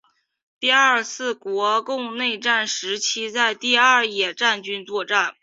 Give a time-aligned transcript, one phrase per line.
[0.59, 5.35] 第二次国共内战时期在第二野战军作战。